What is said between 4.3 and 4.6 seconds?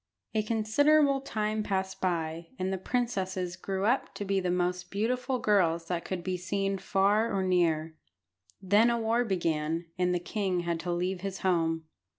the